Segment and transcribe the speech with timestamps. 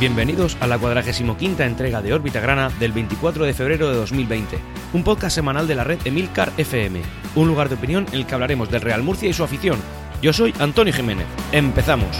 [0.00, 4.58] Bienvenidos a la 45 entrega de Órbita Grana del 24 de febrero de 2020,
[4.94, 7.02] un podcast semanal de la red Emilcar FM,
[7.34, 9.78] un lugar de opinión en el que hablaremos del Real Murcia y su afición.
[10.22, 11.26] Yo soy Antonio Jiménez.
[11.52, 12.16] Empezamos.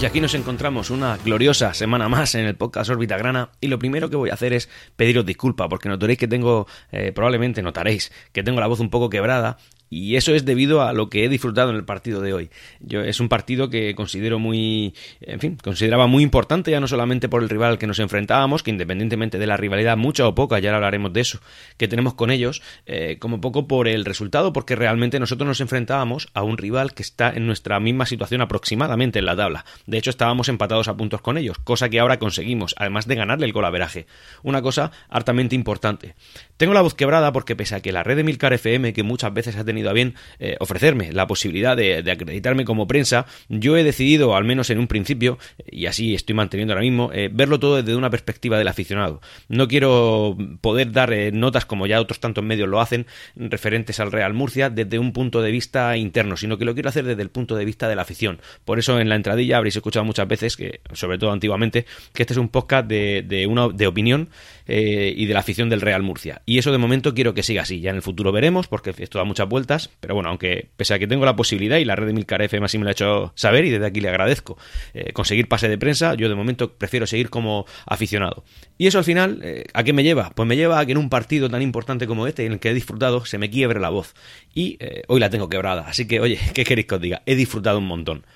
[0.00, 3.78] Y aquí nos encontramos una gloriosa semana más en el podcast Órbita Grana y lo
[3.78, 8.12] primero que voy a hacer es pediros disculpas porque notaréis que tengo, eh, probablemente notaréis
[8.32, 9.56] que tengo la voz un poco quebrada
[9.94, 12.50] y eso es debido a lo que he disfrutado en el partido de hoy.
[12.80, 17.28] Yo, es un partido que considero muy, en fin, consideraba muy importante, ya no solamente
[17.28, 20.58] por el rival al que nos enfrentábamos, que independientemente de la rivalidad, mucha o poca,
[20.58, 21.38] ya hablaremos de eso,
[21.76, 26.28] que tenemos con ellos, eh, como poco por el resultado, porque realmente nosotros nos enfrentábamos
[26.34, 29.64] a un rival que está en nuestra misma situación aproximadamente en la tabla.
[29.94, 33.46] De hecho, estábamos empatados a puntos con ellos, cosa que ahora conseguimos, además de ganarle
[33.46, 34.08] el golaveraje.
[34.42, 36.16] Una cosa hartamente importante.
[36.56, 39.32] Tengo la voz quebrada porque pese a que la red de Milcar FM, que muchas
[39.32, 43.84] veces ha tenido a bien eh, ofrecerme la posibilidad de, acreditarme como prensa, yo he
[43.84, 47.76] decidido, al menos en un principio, y así estoy manteniendo ahora mismo, eh, verlo todo
[47.76, 49.20] desde una perspectiva del aficionado.
[49.46, 53.06] No quiero poder dar eh, notas como ya otros tantos medios lo hacen,
[53.36, 57.04] referentes al Real Murcia, desde un punto de vista interno, sino que lo quiero hacer
[57.04, 58.40] desde el punto de vista de la afición.
[58.64, 62.34] Por eso en la entradilla habréis escuchado muchas veces, que sobre todo antiguamente, que este
[62.34, 64.28] es un podcast de, una, de opinión
[64.66, 66.42] y de la afición del Real Murcia.
[66.46, 67.80] Y eso de momento quiero que siga así.
[67.80, 69.64] Ya en el futuro veremos, porque esto da muchas vueltas
[70.00, 72.66] pero bueno, aunque pese a que tengo la posibilidad y la red de Milcar FM
[72.66, 74.58] así me lo ha hecho saber y desde aquí le agradezco
[74.92, 78.44] eh, conseguir pase de prensa, yo de momento prefiero seguir como aficionado.
[78.76, 80.30] Y eso al final, eh, ¿a qué me lleva?
[80.34, 82.70] Pues me lleva a que en un partido tan importante como este, en el que
[82.70, 84.14] he disfrutado, se me quiebre la voz.
[84.54, 87.22] Y eh, hoy la tengo quebrada, así que oye, ¿qué queréis que os diga?
[87.26, 88.26] He disfrutado un montón.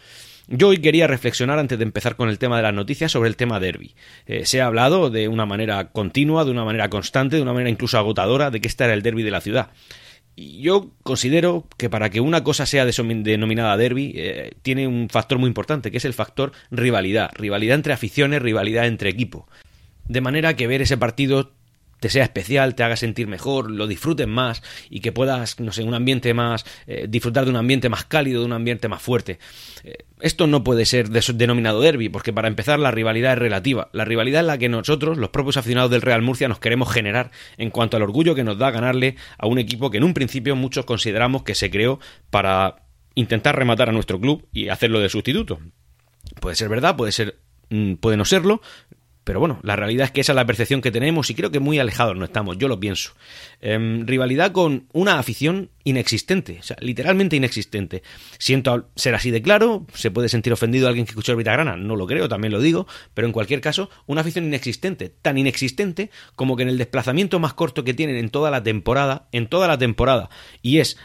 [0.49, 3.37] Yo hoy quería reflexionar antes de empezar con el tema de las noticias sobre el
[3.37, 3.95] tema derby.
[4.45, 7.99] se ha hablado de una manera continua, de una manera constante, de una manera incluso
[7.99, 9.71] agotadora de que este era el derby de la ciudad
[10.39, 15.49] yo considero que para que una cosa sea denominada derby, eh, tiene un factor muy
[15.49, 17.31] importante, que es el factor rivalidad.
[17.35, 19.49] Rivalidad entre aficiones, rivalidad entre equipo.
[20.07, 21.53] De manera que ver ese partido
[22.01, 25.83] te sea especial, te haga sentir mejor, lo disfrutes más y que puedas, no sé,
[25.83, 29.39] un ambiente más, eh, disfrutar de un ambiente más cálido, de un ambiente más fuerte.
[29.85, 33.89] Eh, esto no puede ser denominado derby, porque para empezar la rivalidad es relativa.
[33.93, 37.31] La rivalidad es la que nosotros, los propios aficionados del Real Murcia, nos queremos generar
[37.57, 40.57] en cuanto al orgullo que nos da ganarle a un equipo que en un principio
[40.57, 42.01] muchos consideramos que se creó
[42.31, 42.77] para
[43.15, 45.59] intentar rematar a nuestro club y hacerlo de sustituto.
[46.41, 47.39] Puede ser verdad, puede ser
[47.71, 48.61] mm, puede no serlo,
[49.29, 51.61] pero bueno, la realidad es que esa es la percepción que tenemos y creo que
[51.61, 53.13] muy alejados no estamos, yo lo pienso.
[53.61, 58.03] Em, rivalidad con una afición inexistente, o sea, literalmente inexistente.
[58.39, 61.95] Siento ser así de claro, se puede sentir ofendido alguien que escuchó el Vitagrana, no
[61.95, 66.57] lo creo, también lo digo, pero en cualquier caso, una afición inexistente, tan inexistente como
[66.57, 69.77] que en el desplazamiento más corto que tienen en toda la temporada, en toda la
[69.77, 70.31] temporada,
[70.63, 70.97] y es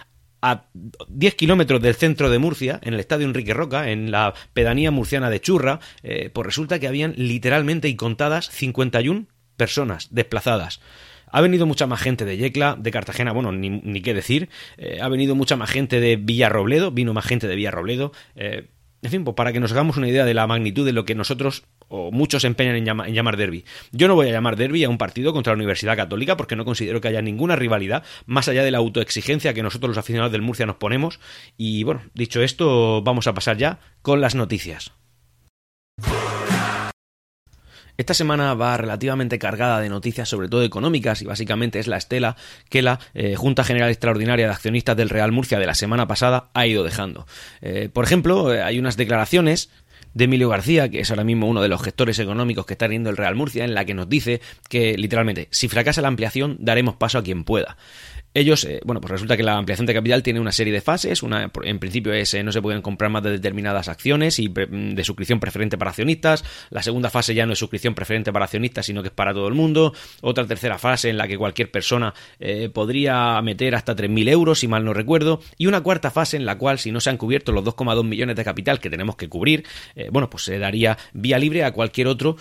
[0.43, 0.65] a
[1.07, 5.29] 10 kilómetros del centro de Murcia, en el estadio Enrique Roca, en la pedanía murciana
[5.29, 10.81] de Churra, eh, pues resulta que habían literalmente y contadas 51 personas desplazadas.
[11.27, 14.49] Ha venido mucha más gente de Yecla, de Cartagena, bueno, ni, qué decir.
[14.77, 18.11] Eh, ha venido mucha más gente de Villarrobledo, vino más gente de Villarrobledo.
[18.35, 18.67] Eh,
[19.01, 21.15] en fin, pues para que nos hagamos una idea de la magnitud de lo que
[21.15, 21.63] nosotros
[21.95, 23.65] o muchos se empeñan en, llamar derby.
[23.91, 26.65] Yo no voy a llamar derby a un partido contra la Universidad Católica porque no
[26.65, 30.41] considero que haya ninguna rivalidad más allá de la autoexigencia que nosotros los aficionados del
[30.41, 31.19] Murcia nos ponemos.
[31.55, 34.91] Y bueno, dicho esto, vamos a pasar ya con las noticias.
[37.95, 42.35] Esta semana va relativamente cargada de noticias, sobre todo económicas, y básicamente es la estela
[42.69, 46.49] que la eh, Junta General Extraordinaria de Accionistas del Real Murcia de la semana pasada
[46.55, 47.27] ha ido dejando.
[47.61, 49.69] Eh, por ejemplo, eh, hay unas declaraciones
[50.13, 53.09] de Emilio García, que es ahora mismo uno de los gestores económicos que está teniendo
[53.09, 56.95] el Real Murcia, en la que nos dice que literalmente, si fracasa la ampliación, daremos
[56.95, 57.77] paso a quien pueda.
[58.35, 61.21] Ellos, eh, bueno, pues resulta que la ampliación de capital tiene una serie de fases.
[61.21, 64.95] Una, en principio es eh, no se pueden comprar más de determinadas acciones y mm,
[64.95, 66.43] de suscripción preferente para accionistas.
[66.71, 69.47] La segunda fase ya no es suscripción preferente para accionistas, sino que es para todo
[69.47, 69.93] el mundo.
[70.21, 74.67] Otra tercera fase en la que cualquier persona eh, podría meter hasta 3.000 euros, si
[74.67, 75.39] mal no recuerdo.
[75.59, 78.35] Y una cuarta fase en la cual, si no se han cubierto los 2,2 millones
[78.35, 79.63] de capital que tenemos que cubrir,
[80.11, 82.37] bueno, pues se daría vía libre a cualquier otro,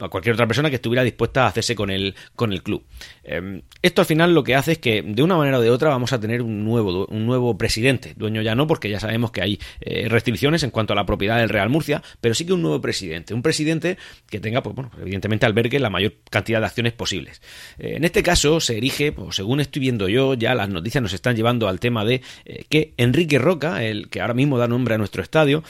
[0.00, 2.84] a cualquier otra persona que estuviera dispuesta a hacerse con el, con el club.
[3.28, 5.90] Em, esto al final lo que hace es que de una manera o de otra
[5.90, 8.14] vamos a tener un nuevo, un nuevo presidente.
[8.16, 11.38] Dueño ya no, porque ya sabemos que hay eh, restricciones en cuanto a la propiedad
[11.38, 13.34] del Real Murcia, pero sí que un nuevo presidente.
[13.34, 13.98] Un presidente
[14.30, 17.42] que tenga, pues bueno, evidentemente albergue la mayor cantidad de acciones posibles.
[17.78, 21.12] Eh, en este caso se erige, pues, según estoy viendo yo, ya las noticias nos
[21.12, 24.94] están llevando al tema de eh, que Enrique Roca, el que ahora mismo da nombre
[24.94, 25.62] a nuestro estadio,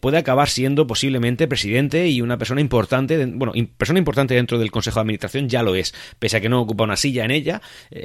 [0.00, 4.96] puede acabar siendo posiblemente presidente y una persona importante, bueno, persona importante dentro del Consejo
[4.96, 7.62] de Administración ya lo es, pese a que no ocupa una en ella,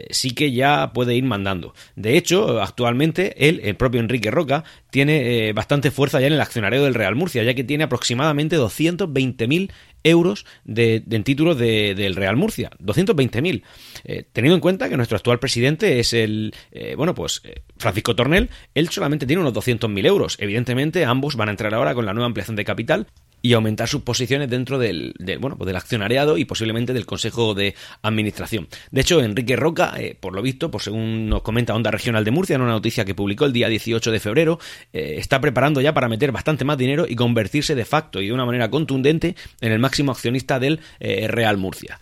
[0.09, 1.73] sí que ya ya puede ir mandando.
[1.95, 6.41] De hecho, actualmente él, el propio Enrique Roca, tiene eh, bastante fuerza ya en el
[6.41, 9.71] accionario del Real Murcia, ya que tiene aproximadamente 220.000
[10.03, 12.69] euros de, en títulos del Real Murcia.
[12.77, 13.63] 220.000.
[14.03, 17.41] Eh, teniendo en cuenta que nuestro actual presidente es el, eh, bueno, pues
[17.77, 20.37] Francisco Tornel, él solamente tiene unos 200.000 euros.
[20.39, 23.07] Evidentemente, ambos van a entrar ahora con la nueva ampliación de capital
[23.41, 27.75] y aumentar sus posiciones dentro del, bueno, pues del accionariado y posiblemente del Consejo de
[28.01, 28.67] Administración.
[28.91, 32.31] De hecho, Enrique Roca, eh, por lo visto, por según nos comenta Onda Regional de
[32.31, 34.59] Murcia en una noticia que publicó el día 18 de febrero,
[34.93, 38.33] eh, está preparando ya para meter bastante más dinero y convertirse de facto y de
[38.33, 41.99] una manera contundente en el máximo accionista del eh, Real Murcia.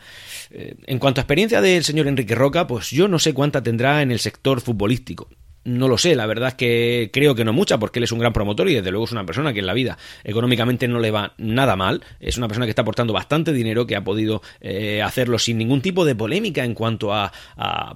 [0.52, 4.12] En cuanto a experiencia del señor Enrique Roca, pues yo no sé cuánta tendrá en
[4.12, 5.30] el sector futbolístico.
[5.66, 8.20] No lo sé, la verdad es que creo que no mucha, porque él es un
[8.20, 11.12] gran promotor y desde luego es una persona que en la vida económicamente no le
[11.12, 12.04] va nada mal.
[12.20, 15.82] Es una persona que está aportando bastante dinero, que ha podido eh, hacerlo sin ningún
[15.82, 17.32] tipo de polémica en cuanto a,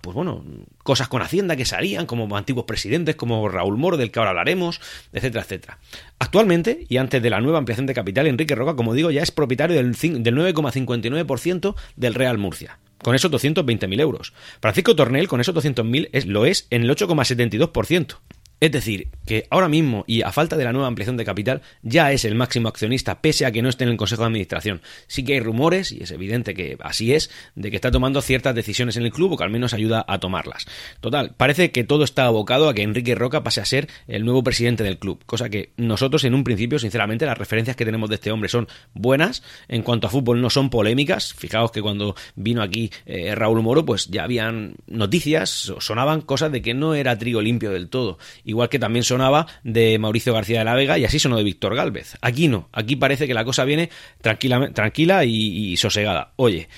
[0.02, 0.44] pues bueno,
[0.84, 4.82] cosas con Hacienda que salían, como antiguos presidentes, como Raúl Moro, del que ahora hablaremos,
[5.14, 5.80] etcétera, etcétera.
[6.20, 9.32] Actualmente, y antes de la nueva ampliación de capital, Enrique Roca, como digo, ya es
[9.32, 14.34] propietario del, del 9,59% del Real Murcia con esos 220.000 euros.
[14.60, 18.18] Francisco Tornel con esos 200.000 lo es en el 8,72%.
[18.60, 22.12] Es decir, que ahora mismo, y a falta de la nueva ampliación de capital, ya
[22.12, 24.82] es el máximo accionista, pese a que no esté en el Consejo de Administración.
[25.08, 28.56] Sí que hay rumores, y es evidente que así es, de que está tomando ciertas
[28.56, 30.66] decisiones en el club, o que al menos ayuda a tomarlas.
[31.02, 34.44] Total, parece que todo está abocado a que Enrique Roca pase a ser el nuevo
[34.44, 38.16] presidente del club, cosa que nosotros en un principio, sinceramente, las referencias que tenemos de
[38.16, 41.34] este hombre son buenas, en cuanto a fútbol no son polémicas.
[41.34, 46.62] Fijaos que cuando vino aquí eh, Raúl Moro, pues ya habían noticias, sonaban cosas de
[46.62, 50.66] que no era trigo limpio del todo igual que también sonaba de Mauricio García de
[50.66, 52.16] la Vega y así sonó de Víctor Galvez.
[52.22, 53.90] Aquí no, aquí parece que la cosa viene
[54.22, 56.34] tranquila, tranquila y, sosegada.
[56.36, 56.70] Oye,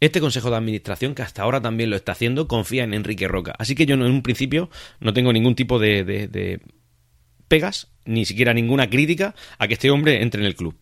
[0.00, 3.54] este Consejo de Administración, que hasta ahora también lo está haciendo, confía en Enrique Roca.
[3.58, 6.60] Así que yo en un principio no tengo ningún tipo de,
[7.48, 10.76] pegas, ni siquiera ninguna crítica a que este hombre entre en el club.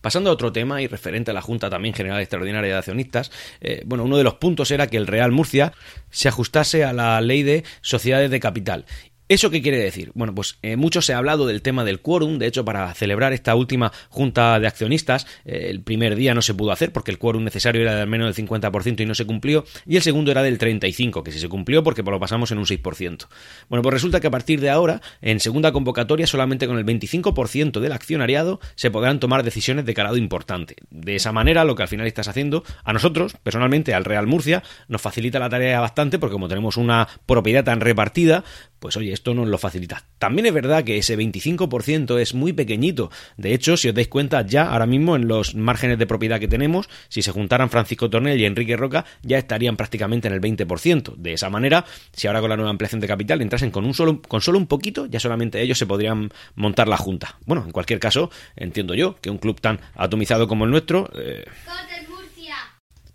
[0.00, 3.82] Pasando a otro tema y referente a la Junta también General Extraordinaria de Accionistas, eh,
[3.84, 5.72] bueno, uno de los puntos era que el Real Murcia
[6.10, 8.84] se ajustase a la ley de sociedades de capital
[9.28, 10.12] ¿Eso qué quiere decir?
[10.14, 13.32] Bueno, pues eh, mucho se ha hablado del tema del quórum, de hecho para celebrar
[13.32, 17.18] esta última junta de accionistas, eh, el primer día no se pudo hacer porque el
[17.18, 20.30] quórum necesario era de al menos del 50% y no se cumplió, y el segundo
[20.30, 23.26] era del 35%, que sí se cumplió porque lo pasamos en un 6%.
[23.68, 27.80] Bueno, pues resulta que a partir de ahora, en segunda convocatoria, solamente con el 25%
[27.80, 30.76] del accionariado se podrán tomar decisiones de calado importante.
[30.90, 34.62] De esa manera, lo que al final estás haciendo, a nosotros, personalmente, al Real Murcia,
[34.86, 38.44] nos facilita la tarea bastante porque como tenemos una propiedad tan repartida,
[38.78, 40.04] pues oye, esto nos lo facilita.
[40.18, 43.10] También es verdad que ese 25% es muy pequeñito.
[43.36, 46.48] De hecho, si os dais cuenta, ya ahora mismo en los márgenes de propiedad que
[46.48, 51.16] tenemos, si se juntaran Francisco Tornel y Enrique Roca, ya estarían prácticamente en el 20%.
[51.16, 54.22] De esa manera, si ahora con la nueva ampliación de capital entrasen con, un solo,
[54.22, 57.38] con solo un poquito, ya solamente ellos se podrían montar la junta.
[57.46, 61.10] Bueno, en cualquier caso, entiendo yo que un club tan atomizado como el nuestro...
[61.14, 61.44] Eh,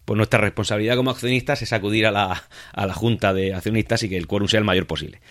[0.06, 2.44] pues nuestra responsabilidad como accionistas es acudir a la,
[2.74, 5.22] a la junta de accionistas y que el quórum sea el mayor posible.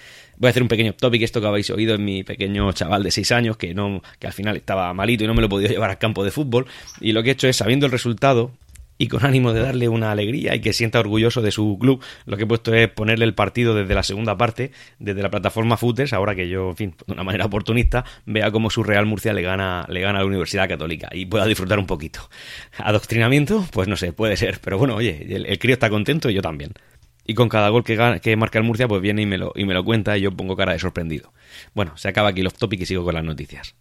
[0.40, 3.10] Voy a hacer un pequeño topic, esto que habéis oído en mi pequeño chaval de
[3.10, 5.70] 6 años, que, no, que al final estaba malito y no me lo he podido
[5.72, 6.66] llevar al campo de fútbol.
[6.98, 8.50] Y lo que he hecho es, sabiendo el resultado,
[9.00, 12.36] y con ánimo de darle una alegría y que sienta orgulloso de su club, lo
[12.36, 16.12] que he puesto es ponerle el partido desde la segunda parte, desde la plataforma Footers,
[16.12, 19.40] ahora que yo, en fin, de una manera oportunista, vea cómo su Real Murcia le
[19.40, 22.28] gana, le gana a la Universidad Católica y pueda disfrutar un poquito.
[22.76, 23.66] ¿Adoctrinamiento?
[23.72, 26.72] Pues no sé, puede ser, pero bueno, oye, el, crío está contento y yo también.
[27.30, 29.72] Y con cada gol que, marca el Murcia, pues viene y me, lo, y me
[29.72, 31.32] lo cuenta y yo pongo cara de sorprendido.
[31.74, 33.76] Bueno, se acaba aquí los topics y sigo con las noticias.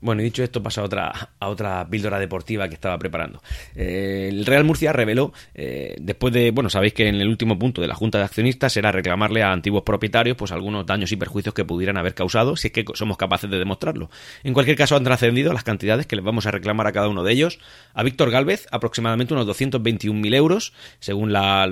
[0.00, 3.42] Bueno, y dicho esto, pasa a otra, a otra píldora deportiva que estaba preparando.
[3.74, 7.82] Eh, el Real Murcia reveló, eh, después de, bueno, sabéis que en el último punto
[7.82, 11.54] de la Junta de Accionistas era reclamarle a antiguos propietarios pues algunos daños y perjuicios
[11.54, 14.10] que pudieran haber causado, si es que somos capaces de demostrarlo.
[14.42, 17.22] En cualquier caso, han trascendido las cantidades que les vamos a reclamar a cada uno
[17.22, 17.58] de ellos.
[17.92, 21.68] A Víctor Galvez, aproximadamente unos 221.000 euros, según la,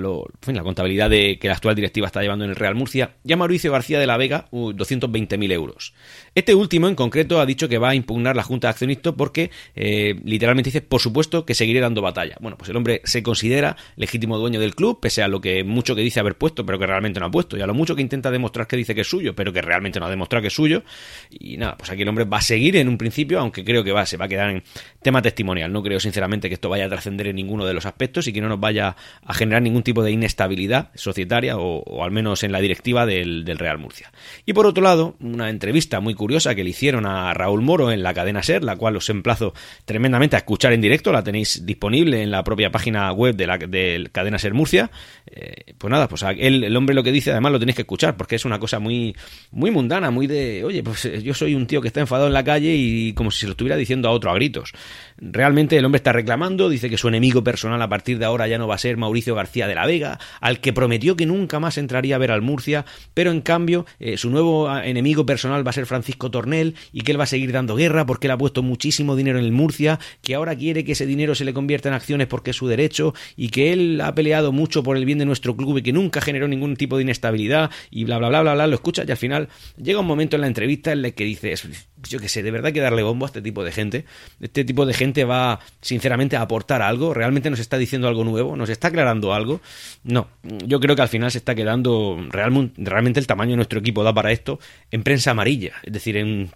[0.63, 3.71] contabilidad de que la actual directiva está llevando en el Real Murcia, y a Mauricio
[3.71, 5.93] García de la Vega, 220.000 euros.
[6.35, 9.51] Este último, en concreto, ha dicho que va a impugnar la Junta de Accionistas porque
[9.75, 12.35] eh, literalmente dice, por supuesto, que seguiré dando batalla.
[12.39, 15.95] Bueno, pues el hombre se considera legítimo dueño del club, pese a lo que mucho
[15.95, 18.01] que dice haber puesto, pero que realmente no ha puesto, y a lo mucho que
[18.01, 20.53] intenta demostrar que dice que es suyo, pero que realmente no ha demostrado que es
[20.53, 20.83] suyo.
[21.29, 23.91] Y nada, pues aquí el hombre va a seguir en un principio, aunque creo que
[23.91, 24.63] va, se va a quedar en
[25.01, 25.71] tema testimonial.
[25.71, 28.41] No creo sinceramente que esto vaya a trascender en ninguno de los aspectos y que
[28.41, 32.59] no nos vaya a generar ningún tipo de inestabilidad societaria o, al menos en la
[32.59, 34.11] directiva del, Real Murcia.
[34.45, 38.03] Y por otro lado, una entrevista muy curiosa que le hicieron a Raúl Moro en
[38.03, 39.53] la cadena SER, la cual os emplazo
[39.85, 43.57] tremendamente a escuchar en directo, la tenéis disponible en la propia página web de la
[43.57, 44.91] de cadena SER Murcia.
[45.27, 48.15] Eh, pues nada, pues el, el, hombre lo que dice además lo tenéis que escuchar,
[48.17, 49.15] porque es una cosa muy,
[49.51, 52.33] muy mundana, muy de, oye, pues eh, yo soy un tío que está enfadado en
[52.33, 54.73] la calle y como si se lo estuviera diciendo a otro a gritos.
[55.17, 58.57] Realmente el hombre está reclamando, dice que su enemigo personal a partir de ahora ya
[58.57, 61.77] no va a ser Mauricio García de la Vega, al que prometió que nunca más
[61.77, 65.71] entraría a ver al Murcia, pero en cambio eh, su nuevo ah, enemigo personal va
[65.71, 68.37] a ser Francisco Tornel y que él va a seguir dando guerra porque él ha
[68.37, 71.89] puesto muchísimo dinero en el Murcia, que ahora quiere que ese dinero se le convierta
[71.89, 75.19] en acciones porque es su derecho y que él ha peleado mucho por el bien
[75.19, 78.41] de nuestro club y que nunca generó ningún tipo de inestabilidad y bla bla bla
[78.41, 81.13] bla bla, lo escuchas y al final llega un momento en la entrevista en el
[81.13, 81.67] que dices,
[82.07, 84.05] yo que sé, de verdad hay que darle bombo a este tipo de gente.
[84.39, 87.13] Este tipo de gente va, sinceramente, a aportar algo.
[87.13, 88.55] ¿Realmente nos está diciendo algo nuevo?
[88.55, 89.61] ¿Nos está aclarando algo?
[90.03, 90.27] No.
[90.43, 92.17] Yo creo que al final se está quedando.
[92.31, 94.59] realmente el tamaño de nuestro equipo da para esto
[94.91, 95.73] en prensa amarilla.
[95.83, 96.51] Es decir, en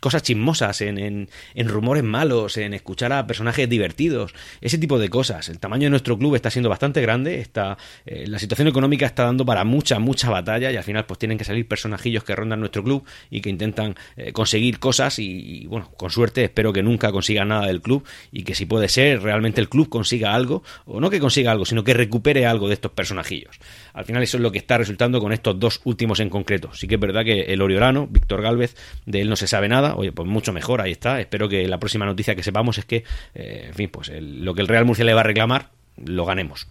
[0.00, 5.48] cosas chismosas, en, en, rumores malos, en escuchar a personajes divertidos, ese tipo de cosas.
[5.48, 7.76] El tamaño de nuestro club está siendo bastante grande, está,
[8.06, 11.38] eh, la situación económica está dando para mucha, mucha batalla y al final pues tienen
[11.38, 15.90] que salir personajillos que rondan nuestro club y que intentan eh, conseguir cosas y, bueno,
[15.96, 19.60] con suerte espero que nunca consigan nada del club y que si puede ser realmente
[19.60, 22.92] el club consiga algo, o no que consiga algo, sino que recupere algo de estos
[22.92, 23.58] personajillos.
[23.92, 26.72] Al final eso es lo que está resultando con estos dos últimos en concreto.
[26.72, 28.76] Sí que es verdad que el Oriolano, Víctor Galvez,
[29.06, 31.20] de él no se sabe nada, oye, pues mucho mejor, ahí está.
[31.20, 33.04] Espero que la próxima noticia que sepamos es que,
[33.34, 36.66] eh, en fin, pues lo que el Real Murcia le va a reclamar, lo ganemos.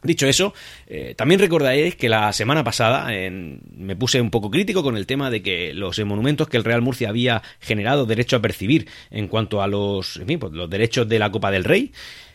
[0.00, 0.54] Dicho eso,
[0.86, 5.28] eh, también recordaréis que la semana pasada me puse un poco crítico con el tema
[5.28, 9.60] de que los monumentos que el Real Murcia había generado derecho a percibir en cuanto
[9.60, 11.90] a los, fin, pues, los derechos de la Copa del Rey,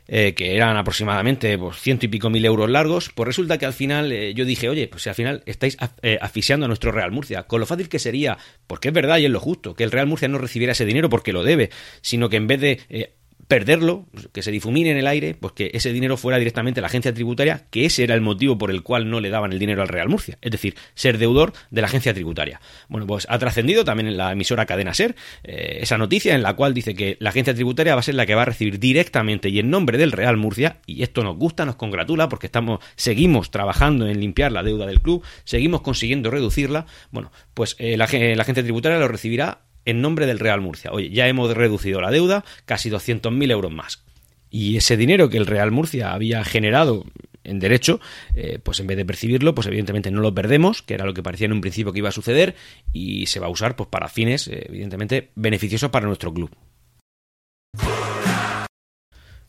[0.07, 3.73] eh, que eran aproximadamente pues, ciento y pico mil euros largos, pues resulta que al
[3.73, 7.11] final eh, yo dije, oye, pues si al final estáis eh, asfixiando a nuestro Real
[7.11, 9.91] Murcia, con lo fácil que sería, porque es verdad y es lo justo, que el
[9.91, 11.69] Real Murcia no recibiera ese dinero porque lo debe,
[12.01, 13.13] sino que en vez de
[13.47, 16.87] perderlo, que se difumine en el aire, pues que ese dinero fuera directamente a la
[16.87, 19.81] agencia tributaria, que ese era el motivo por el cual no le daban el dinero
[19.81, 22.61] al Real Murcia, es decir, ser deudor de la agencia tributaria.
[22.89, 26.55] Bueno, pues ha trascendido también en la emisora Cadena Ser eh, esa noticia en la
[26.55, 29.49] cual dice que la agencia tributaria va a ser la que va a recibir directamente
[29.49, 33.51] y en nombre del Real Murcia, y esto nos gusta, nos congratula, porque estamos, seguimos
[33.51, 38.63] trabajando en limpiar la deuda del club, seguimos consiguiendo reducirla, bueno, pues eh, la agencia
[38.63, 40.91] tributaria lo recibirá en nombre del Real Murcia.
[40.91, 44.03] Oye, ya hemos reducido la deuda casi 200.000 euros más.
[44.49, 47.05] Y ese dinero que el Real Murcia había generado
[47.43, 47.99] en derecho,
[48.35, 51.23] eh, pues en vez de percibirlo, pues evidentemente no lo perdemos, que era lo que
[51.23, 52.55] parecía en un principio que iba a suceder,
[52.91, 56.51] y se va a usar pues para fines, eh, evidentemente, beneficiosos para nuestro club.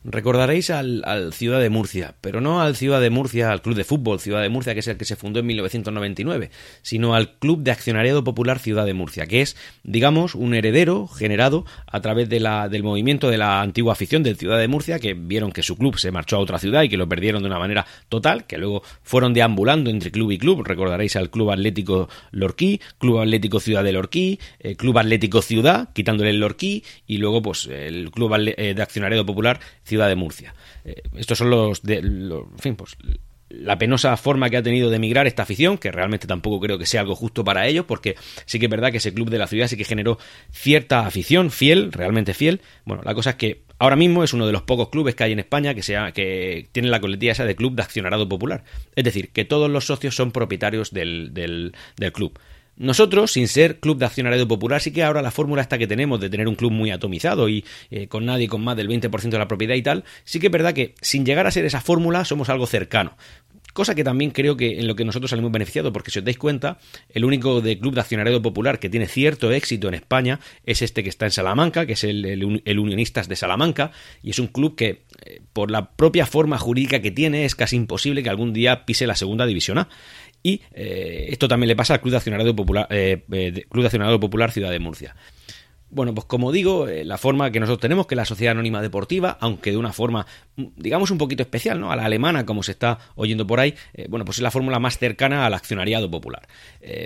[0.07, 4.21] Recordaréis al, Ciudad de Murcia, pero no al Ciudad de Murcia, al Club de Fútbol
[4.21, 6.51] Ciudad de Murcia, que es el que se fundó en 1999,
[6.83, 11.65] sino al Club de Accionariado Popular Ciudad de Murcia, que es, digamos, un heredero generado
[11.87, 15.15] a través de la, del movimiento de la antigua afición del Ciudad de Murcia, que
[15.15, 17.59] vieron que su club se marchó a otra ciudad y que lo perdieron de una
[17.59, 20.65] manera total, que luego fueron deambulando entre club y club.
[20.65, 26.29] Recordaréis al Club Atlético Lorquí, Club Atlético Ciudad de Lorquí, eh, Club Atlético Ciudad, quitándole
[26.29, 30.55] el Lorquí, y luego pues el Club eh, de Accionariado Popular Ciudad ciudad de Murcia.
[30.85, 32.97] Eh, estos son los, de, en fin, pues
[33.49, 36.87] la penosa forma que ha tenido de emigrar esta afición, que realmente tampoco creo que
[36.87, 39.47] sea algo justo para ellos, porque sí que es verdad que ese club de la
[39.47, 40.19] ciudad sí que generó
[40.51, 42.61] cierta afición fiel, realmente fiel.
[42.85, 45.33] Bueno, la cosa es que ahora mismo es uno de los pocos clubes que hay
[45.33, 48.65] en España que, sea, que tiene la coletilla de club de accionarado popular.
[48.97, 51.73] Es decir, que todos los socios son propietarios del, del
[52.13, 52.39] club.
[52.77, 56.21] Nosotros, sin ser club de accionariado popular, sí que ahora la fórmula esta que tenemos
[56.21, 59.39] de tener un club muy atomizado y eh, con nadie con más del 20% de
[59.39, 62.25] la propiedad y tal, sí que es verdad que sin llegar a ser esa fórmula
[62.25, 63.17] somos algo cercano.
[63.75, 66.39] Cosa que también creo que en lo que nosotros salimos beneficiados, porque si os dais
[66.39, 66.79] cuenta,
[67.09, 71.03] el único de club de accionariado popular que tiene cierto éxito en España es este
[71.03, 73.91] que está en Salamanca, que es el, Unionistas de Salamanca,
[74.23, 77.75] y es un club que, eh, por la propia forma jurídica que tiene, es casi
[77.75, 79.89] imposible que algún día pise la segunda división A.
[80.47, 84.53] Y eh, esto también le pasa al Club de Accionariado Popular, eh, eh, Club Popular
[84.53, 85.17] Ciudad de Murcia.
[85.89, 89.71] Bueno, pues como digo, la forma que nosotros tenemos, que la Sociedad Anónima Deportiva, aunque
[89.71, 91.93] de una forma, mm, digamos, un poquito especial, ¿no?
[91.93, 93.75] A la alemana, como se está oyendo por ahí,
[94.09, 96.47] bueno, pues es la fórmula más cercana al accionariado popular.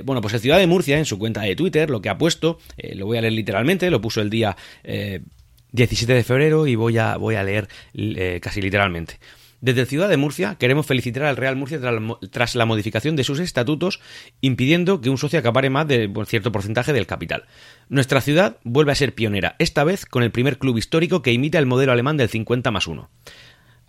[0.05, 2.59] bueno, pues el Ciudad de Murcia, en su cuenta de Twitter, lo que ha puesto,
[2.95, 7.19] lo voy a leer literalmente, lo puso el día 17 de febrero y voy a,
[7.19, 7.69] voy a leer
[8.41, 9.21] casi literalmente.
[9.61, 11.81] Desde Ciudad de Murcia queremos felicitar al Real Murcia
[12.31, 14.01] tras la modificación de sus estatutos
[14.41, 17.45] impidiendo que un socio acapare más de un cierto porcentaje del capital.
[17.89, 21.59] Nuestra ciudad vuelve a ser pionera, esta vez con el primer club histórico que imita
[21.59, 23.11] el modelo alemán del 50 más 1.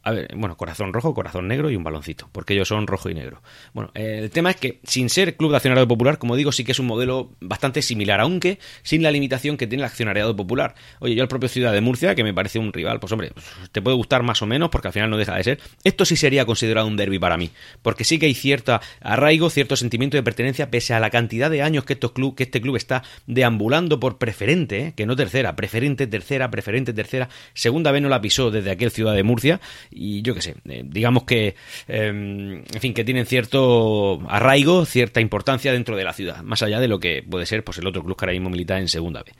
[0.04, 3.14] A ver, bueno, corazón rojo, corazón negro y un baloncito, porque ellos son rojo y
[3.14, 3.42] negro.
[3.74, 6.72] Bueno, el tema es que sin ser Club de Accionariado Popular, como digo, sí que
[6.72, 10.76] es un modelo bastante similar, aunque sin la limitación que tiene el accionariado popular.
[11.00, 13.32] Oye, yo el propio Ciudad de Murcia, que me parece un rival, pues hombre,
[13.72, 15.60] te puede gustar más o menos, porque al final no deja de ser.
[15.84, 17.52] Esto sí sería considerado un derby para mí,
[17.82, 21.62] porque sí que hay cierto arraigo, cierto sentimiento de pertenencia, pese a la cantidad de
[21.62, 24.94] años que, estos club, que este club está deambulando por preferente, ¿eh?
[24.96, 29.14] que no tercera, preferente, tercera, preferente, tercera, segunda vez no la pisó desde aquel Ciudad
[29.14, 29.60] de Murcia
[29.92, 31.56] y yo qué sé, eh, digamos que,
[31.88, 36.80] em, en fin, que tienen cierto arraigo, cierta importancia dentro de la ciudad, más allá
[36.80, 39.24] de lo que puede ser pues el otro club que ahora mismo milita en segunda
[39.24, 39.36] vez.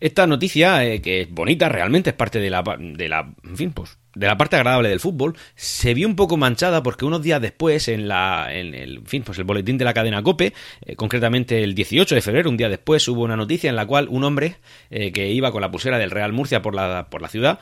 [0.00, 3.72] Esta noticia, eh, que es bonita realmente, es parte de la, de la, en fin,
[3.72, 7.40] pues de la parte agradable del fútbol, se vio un poco manchada porque unos días
[7.40, 10.52] después, en la, en el, fin, pues el boletín de la cadena Cope,
[10.84, 14.08] eh, concretamente el 18 de febrero, un día después, hubo una noticia en la cual
[14.10, 14.56] un hombre
[14.90, 17.58] que iba con la pulsera del Real Murcia por la, por la ciudad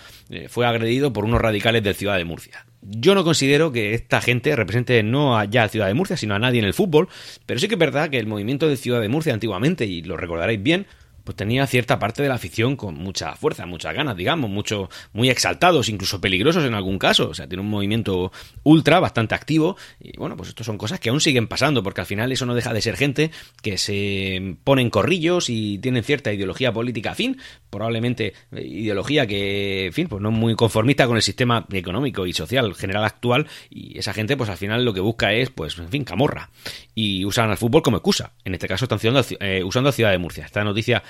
[0.49, 2.67] fue agredido por unos radicales del Ciudad de Murcia.
[2.89, 6.39] Yo no considero que esta gente represente no ya a Ciudad de Murcia, sino a
[6.39, 7.09] nadie en el fútbol,
[7.45, 10.17] pero sí que es verdad que el movimiento de Ciudad de Murcia antiguamente, y lo
[10.17, 10.87] recordaréis bien,
[11.26, 15.28] pues tenía cierta parte de la afición con mucha fuerza, muchas ganas, digamos, mucho, muy
[15.28, 17.28] exaltados, incluso peligrosos en algún caso.
[17.28, 18.30] O sea, tiene un movimiento
[18.62, 19.76] ultra, bastante activo.
[19.99, 22.54] Y bueno, pues esto son cosas que aún siguen pasando, porque al final eso no
[22.54, 27.38] deja de ser gente que se ponen corrillos y tienen cierta ideología política afín,
[27.71, 32.35] probablemente eh, ideología que, en fin, pues no muy conformista con el sistema económico y
[32.35, 33.49] social general actual.
[33.68, 36.50] Y esa gente, pues al final lo que busca es, pues, en fin, camorra.
[36.95, 38.33] Y usan al fútbol como excusa.
[38.45, 39.00] En este caso están
[39.40, 40.45] eh, usando a Ciudad de Murcia.
[40.45, 41.02] Esta noticia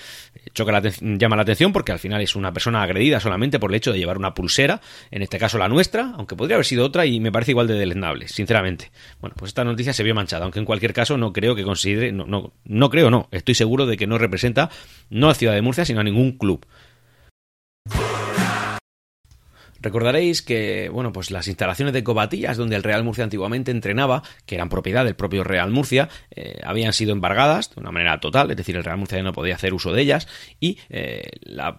[0.53, 3.77] choca la llama la atención porque al final es una persona agredida solamente por el
[3.77, 7.07] hecho de llevar una pulsera, en este caso la nuestra, aunque podría haber sido otra
[7.07, 8.91] y me parece igual de deleznable, sinceramente.
[9.21, 12.13] Bueno, pues esta noticia se vio manchada, aunque en cualquier caso no creo que considere,
[12.13, 14.71] no, no, no creo, no, estoy seguro de que no representa
[15.11, 16.67] no a Ciudad de Murcia, sino a ningún club.
[19.81, 24.55] Recordaréis que, bueno, pues las instalaciones de Cobatillas, donde el Real Murcia antiguamente entrenaba, que
[24.55, 28.57] eran propiedad del propio Real Murcia, eh, habían sido embargadas de una manera total, es
[28.57, 30.29] decir, el Real Murcia no podía hacer uso de ellas
[30.61, 31.79] y eh, la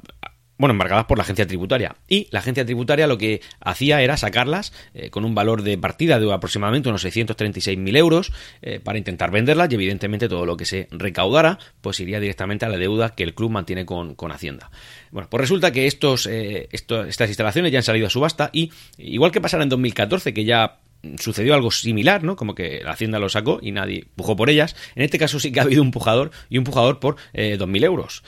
[0.57, 1.95] bueno, embargadas por la agencia tributaria.
[2.07, 6.19] Y la agencia tributaria lo que hacía era sacarlas eh, con un valor de partida
[6.19, 8.31] de aproximadamente unos 636.000 euros
[8.61, 12.69] eh, para intentar venderlas y evidentemente todo lo que se recaudara pues iría directamente a
[12.69, 14.69] la deuda que el club mantiene con, Hacienda.
[15.09, 19.31] Bueno, pues resulta que estos, eh, estas instalaciones ya han salido a subasta y igual
[19.31, 20.79] que pasara en 2014 que ya
[21.17, 22.35] sucedió algo similar, ¿no?
[22.35, 24.75] Como que la Hacienda lo sacó y nadie pujó por ellas.
[24.95, 27.85] En este caso sí que ha habido un pujador y un pujador por eh, 2.000
[27.85, 28.23] euros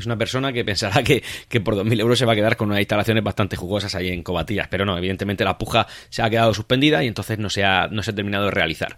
[0.00, 2.68] es una persona que pensará que, que por 2.000 euros se va a quedar con
[2.68, 6.54] unas instalaciones bastante jugosas ahí en Cobatillas, pero no, evidentemente la puja se ha quedado
[6.54, 8.96] suspendida y entonces no se ha, no se ha terminado de realizar.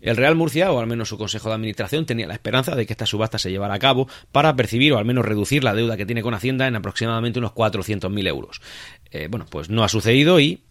[0.00, 2.94] El Real Murcia, o al menos su Consejo de Administración, tenía la esperanza de que
[2.94, 6.06] esta subasta se llevara a cabo para percibir o al menos reducir la deuda que
[6.06, 8.62] tiene con Hacienda en aproximadamente unos 400.000 euros.
[9.10, 10.62] Eh, bueno, pues no ha sucedido y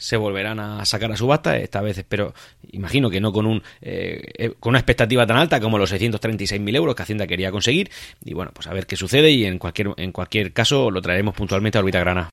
[0.00, 1.58] se volverán a sacar a subasta.
[1.58, 2.34] Esta vez espero,
[2.72, 6.74] imagino que no con, un, eh, eh, con una expectativa tan alta como los 636.000
[6.74, 7.90] euros que Hacienda quería conseguir.
[8.24, 11.34] Y bueno, pues a ver qué sucede y en cualquier, en cualquier caso lo traeremos
[11.34, 12.30] puntualmente a Orbita Grana.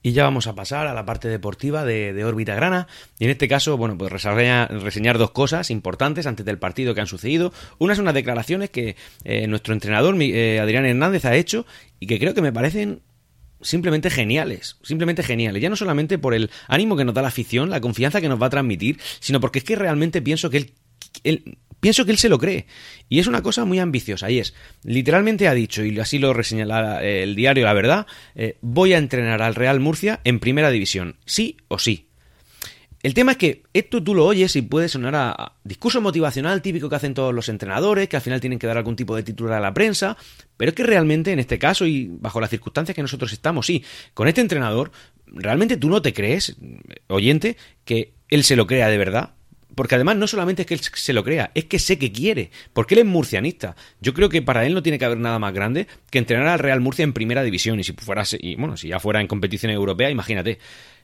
[0.00, 2.86] Y ya vamos a pasar a la parte deportiva de, de Órbita Grana.
[3.18, 7.08] Y en este caso, bueno, pues reseñar, dos cosas importantes antes del partido que han
[7.08, 7.52] sucedido.
[7.78, 11.66] Una es unas declaraciones que eh, nuestro entrenador, Adrián Hernández, ha hecho
[11.98, 13.02] y que creo que me parecen
[13.60, 15.62] simplemente geniales, simplemente geniales.
[15.62, 18.40] Ya no solamente por el ánimo que nos da la afición, la confianza que nos
[18.40, 20.72] va a transmitir, sino porque es que realmente pienso que
[21.24, 22.66] él, pienso que él se lo cree.
[23.08, 24.30] Y es una cosa muy ambiciosa.
[24.30, 28.92] Y es, literalmente ha dicho, y así lo reseñala el diario La Verdad, eh, voy
[28.92, 32.07] a entrenar al Real Murcia en primera división, sí o sí.
[33.02, 36.88] El tema es que esto tú lo oyes y puede sonar a, discurso motivacional típico
[36.88, 39.58] que hacen todos los entrenadores, que al final tienen que dar algún tipo de titular
[39.58, 40.16] a la prensa,
[40.56, 43.84] pero es que realmente en este caso y bajo las circunstancias que nosotros estamos, sí,
[44.14, 44.90] con este entrenador,
[45.26, 46.56] realmente tú no te crees,
[47.06, 49.34] oyente, que él se lo crea de verdad.
[49.74, 52.50] Porque además no solamente es que él se lo crea, es que sé que quiere,
[52.72, 53.76] porque él es murcianista.
[54.00, 56.58] Yo creo que para él no tiene que haber nada más grande que entrenar al
[56.58, 57.78] Real Murcia en primera división.
[57.78, 60.58] Y si fuera, y bueno, si ya fuera en competición europea, imagínate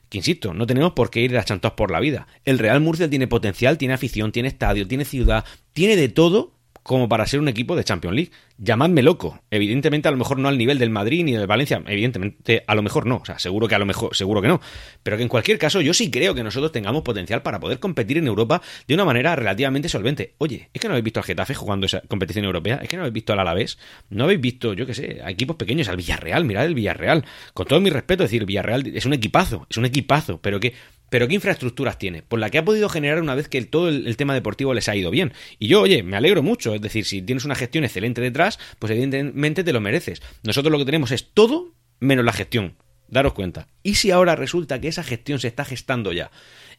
[0.09, 2.27] que insisto, no tenemos por qué ir a chantos por la vida.
[2.43, 6.54] El Real Murcia tiene potencial, tiene afición, tiene estadio, tiene ciudad, tiene de todo
[6.85, 8.31] como para ser un equipo de Champions League.
[8.59, 9.41] Llamadme loco.
[9.49, 11.81] Evidentemente, a lo mejor no al nivel del Madrid ni del Valencia.
[11.87, 13.15] Evidentemente, a lo mejor no.
[13.15, 14.61] O sea, seguro que a lo mejor, seguro que no.
[15.01, 18.19] Pero que en cualquier caso, yo sí creo que nosotros tengamos potencial para poder competir
[18.19, 20.35] en Europa de una manera relativamente solvente.
[20.37, 22.75] Oye, es que no habéis visto al Getafe jugando esa competición europea.
[22.83, 23.79] Es que no habéis visto al Alavés.
[24.11, 26.45] No habéis visto, yo qué sé, a equipos pequeños, al Villarreal.
[26.45, 27.25] Mirad el Villarreal.
[27.55, 29.65] Con todo mi respeto, decir, Villarreal es un equipazo.
[29.71, 30.39] Es un equipazo.
[30.39, 30.75] Pero que
[31.09, 32.23] pero ¿qué infraestructuras tiene?
[32.23, 34.95] Pues la que ha podido generar una vez que todo el, tema deportivo les ha
[34.95, 35.33] ido bien.
[35.59, 36.73] Y yo, oye, me alegro mucho.
[36.73, 40.21] Es decir, si tienes una gestión excelente detrás, pues evidentemente te lo mereces.
[40.43, 42.75] Nosotros lo que tenemos es todo menos la gestión.
[43.07, 43.67] Daros cuenta.
[43.83, 46.31] ¿Y si ahora resulta que esa gestión se está gestando ya?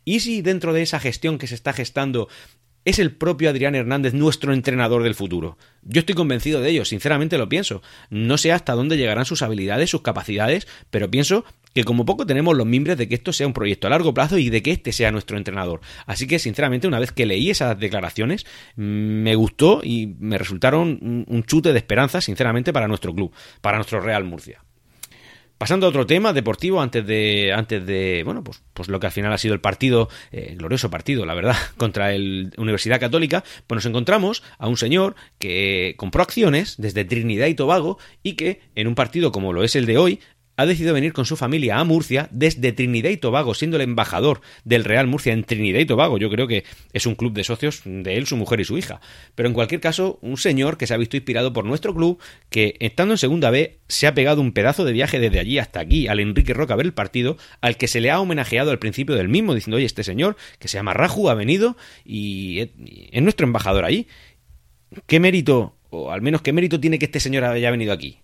[0.05, 2.29] ¿Y si dentro de esa gestión que se está gestando
[2.87, 5.59] es el propio Adrián Hernández nuestro entrenador del futuro.
[5.83, 7.83] Yo estoy convencido de ello, sinceramente lo pienso.
[8.11, 11.45] No sé hasta dónde llegarán sus habilidades, sus capacidades, pero pienso
[11.77, 14.39] que como poco tenemos los mimbres de que esto sea un proyecto a largo plazo
[14.39, 15.83] y de que este sea nuestro entrenador.
[16.07, 21.45] Así que, sinceramente, una vez que leí esas declaraciones, me gustó y me resultaron un
[21.45, 24.63] chute de esperanza, sinceramente, para nuestro club, para nuestro Real Murcia.
[25.59, 29.13] Pasando a otro tema deportivo, antes de, antes de bueno, pues, pues lo que al
[29.13, 33.77] final ha sido el partido, eh, glorioso partido, la verdad, contra el Universidad Católica, pues
[33.77, 38.87] nos encontramos a un señor que compró acciones desde Trinidad y Tobago y que en
[38.87, 40.21] un partido como lo es el de hoy
[40.57, 44.41] ha decidido venir con su familia a Murcia desde Trinidad y Tobago, siendo el embajador
[44.65, 46.19] del Real Murcia en Trinidad y Tobago.
[46.19, 49.01] Yo creo que es un club de socios de él, su mujer y su hija.
[49.35, 52.77] Pero en cualquier caso, un señor que se ha visto inspirado por nuestro club, que
[52.81, 56.09] estando en segunda B se ha pegado un pedazo de viaje desde allí hasta aquí,
[56.09, 59.15] al Enrique Roca a ver el partido, al que se le ha homenajeado al principio
[59.15, 62.71] del mismo, diciendo, oye, este señor, que se llama Raju, ha venido y
[63.13, 64.07] es nuestro embajador allí.
[65.07, 68.21] ¿Qué mérito, o al menos qué mérito tiene que este señor haya venido aquí?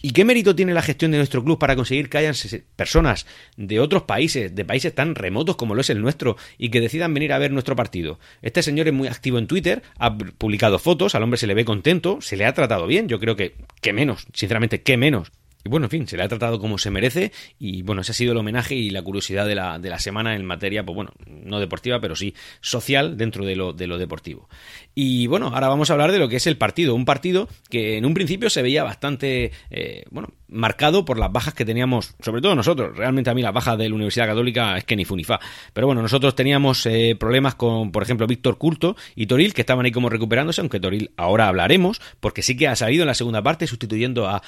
[0.00, 2.34] ¿Y qué mérito tiene la gestión de nuestro club para conseguir que hayan
[2.76, 6.80] personas de otros países, de países tan remotos como lo es el nuestro, y que
[6.80, 8.18] decidan venir a ver nuestro partido?
[8.42, 11.64] Este señor es muy activo en Twitter, ha publicado fotos, al hombre se le ve
[11.64, 15.32] contento, se le ha tratado bien, yo creo que, qué menos, sinceramente, qué menos.
[15.64, 18.14] Y bueno, en fin, se le ha tratado como se merece y bueno, ese ha
[18.14, 21.12] sido el homenaje y la curiosidad de la, de la semana en materia, pues bueno,
[21.26, 24.48] no deportiva, pero sí social dentro de lo, de lo deportivo.
[24.94, 26.94] Y bueno, ahora vamos a hablar de lo que es el partido.
[26.94, 31.54] Un partido que en un principio se veía bastante, eh, bueno, marcado por las bajas
[31.54, 32.96] que teníamos, sobre todo nosotros.
[32.96, 35.38] Realmente a mí la baja de la Universidad Católica es que ni funifa.
[35.72, 39.84] Pero bueno, nosotros teníamos eh, problemas con, por ejemplo, Víctor Culto y Toril, que estaban
[39.84, 43.42] ahí como recuperándose, aunque Toril ahora hablaremos, porque sí que ha salido en la segunda
[43.42, 44.42] parte sustituyendo a,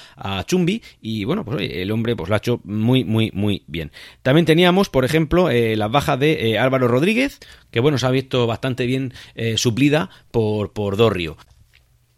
[0.45, 3.91] Chumbi y bueno, pues el hombre pues lo ha hecho muy, muy, muy bien.
[4.21, 8.11] También teníamos, por ejemplo, eh, la baja de eh, Álvaro Rodríguez, que bueno, se ha
[8.11, 9.13] visto bastante bien
[9.55, 11.37] suplida por, por Dorrio.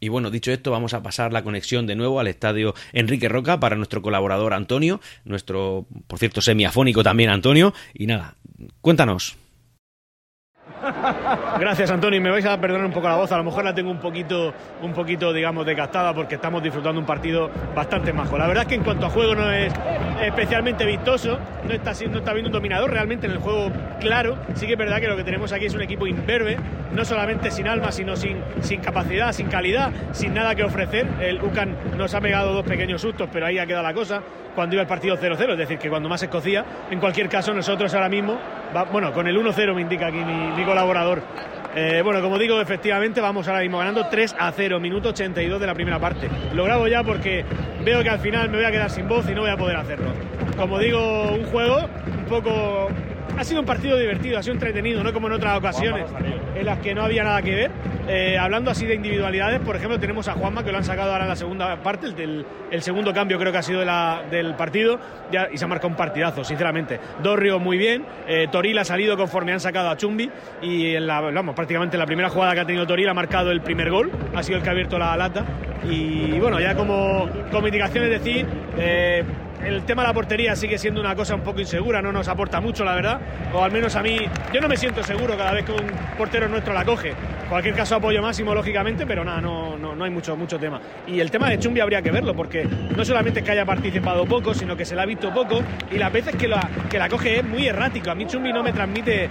[0.03, 3.61] Y bueno, dicho esto, vamos a pasar la conexión de nuevo al estadio Enrique Roca
[3.61, 7.73] para nuestro colaborador Antonio, nuestro, por cierto, semiafónico también Antonio.
[7.93, 8.35] Y nada,
[8.81, 9.37] cuéntanos.
[11.59, 12.21] Gracias, Antonio.
[12.21, 13.31] Me vais a perdonar un poco la voz.
[13.31, 17.05] A lo mejor la tengo un poquito, un poquito, digamos, desgastada porque estamos disfrutando un
[17.05, 18.37] partido bastante majo.
[18.37, 19.73] La verdad es que en cuanto a juego no es
[20.21, 21.39] especialmente vistoso.
[21.67, 24.37] No está, no está viendo un dominador realmente en el juego claro.
[24.55, 26.57] Sí que es verdad que lo que tenemos aquí es un equipo imberbe,
[26.93, 31.07] no solamente sin alma, sino sin, sin capacidad, sin calidad, sin nada que ofrecer.
[31.21, 34.21] El UCAN nos ha pegado dos pequeños sustos, pero ahí ha quedado la cosa
[34.53, 36.63] cuando iba el partido 0-0, es decir, que cuando más escocía.
[36.89, 38.37] En cualquier caso, nosotros ahora mismo,
[38.91, 41.21] bueno, con el 1-0 me indica aquí mi, colaborador.
[41.75, 45.67] Eh, bueno, como digo, efectivamente vamos ahora mismo ganando 3 a 0, minuto 82 de
[45.67, 46.27] la primera parte.
[46.53, 47.45] Lo grabo ya porque
[47.83, 49.75] veo que al final me voy a quedar sin voz y no voy a poder
[49.77, 50.11] hacerlo.
[50.57, 51.77] Como digo, un juego
[52.17, 52.89] un poco
[53.37, 56.05] ha sido un partido divertido, ha sido entretenido, no como en otras ocasiones
[56.55, 57.71] en las que no había nada que ver.
[58.07, 61.23] Eh, hablando así de individualidades, por ejemplo, tenemos a Juanma que lo han sacado ahora
[61.23, 64.55] en la segunda parte, el, el segundo cambio creo que ha sido de la, del
[64.55, 64.99] partido
[65.31, 66.99] ya, y se ha marcado un partidazo, sinceramente.
[67.21, 70.29] Dorrio muy bien, eh, Toril ha salido conforme han sacado a Chumbi
[70.61, 73.61] y en la, vamos, prácticamente la primera jugada que ha tenido Toril ha marcado el
[73.61, 75.45] primer gol, ha sido el que ha abierto la lata
[75.89, 78.45] y bueno, ya como, como indicación es decir,
[78.77, 79.23] eh,
[79.65, 82.59] el tema de la portería sigue siendo una cosa un poco insegura, no nos aporta
[82.59, 83.19] mucho, la verdad.
[83.53, 84.17] O al menos a mí,
[84.53, 87.13] yo no me siento seguro cada vez que un portero nuestro la coge.
[87.49, 90.81] Cualquier caso, apoyo máximo, lógicamente, pero nada, no, no, no hay mucho, mucho tema.
[91.07, 94.25] Y el tema de Chumbi habría que verlo, porque no solamente es que haya participado
[94.25, 97.09] poco, sino que se la ha visto poco y las veces que la, que la
[97.09, 98.11] coge es muy errático.
[98.11, 99.29] A mí Chumbi no me transmite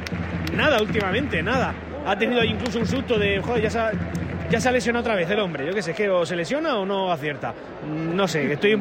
[0.57, 1.75] nada últimamente, nada.
[2.07, 3.79] Ha tenido incluso un susto de, joder, ya se
[4.53, 5.67] ya se ha lesionado otra vez el hombre.
[5.67, 7.55] Yo qué sé, que o se lesiona o no acierta.
[7.89, 8.81] No sé, estoy,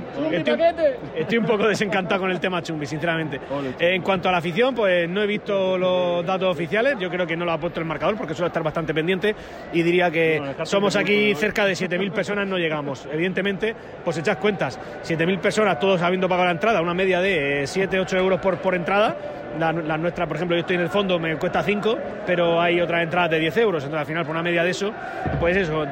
[1.17, 3.39] estoy, un poco desencantado con el tema Chumbi, sinceramente.
[3.79, 6.97] en cuanto a la afición, pues no he visto los datos oficiales.
[6.99, 9.33] Yo creo que no lo ha puesto el marcador porque suele estar bastante pendiente.
[9.71, 13.07] Y diría que somos aquí cerca de 7.000 personas, no llegamos.
[13.09, 14.77] Evidentemente, pues echad cuentas.
[15.05, 19.15] 7.000 personas, todos habiendo pagado la entrada, una media de 7-8 euros por, por entrada
[19.59, 23.03] la, nuestra, por ejemplo, yo estoy en el fondo, me cuesta 5, pero hay otras
[23.03, 24.91] entradas de 10 euros, entonces al final por una media de eso,
[25.39, 25.85] pues eso,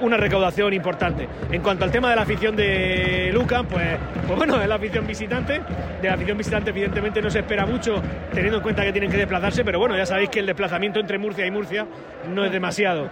[0.00, 1.28] una recaudación importante.
[1.50, 5.06] En cuanto al tema de la afición de Luca, pues, pues bueno, es la afición
[5.06, 5.60] visitante.
[6.00, 9.16] De la afición visitante, evidentemente, no se espera mucho, teniendo en cuenta que tienen que
[9.16, 11.86] desplazarse, pero bueno, ya sabéis que el desplazamiento entre Murcia y Murcia
[12.32, 13.08] no es demasiado.